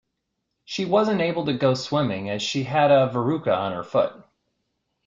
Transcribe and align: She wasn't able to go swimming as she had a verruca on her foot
She 0.65 0.83
wasn't 0.85 1.21
able 1.21 1.45
to 1.45 1.53
go 1.53 1.75
swimming 1.75 2.27
as 2.27 2.41
she 2.41 2.63
had 2.63 2.89
a 2.89 3.11
verruca 3.13 3.53
on 3.55 3.71
her 3.73 3.83
foot 3.83 4.13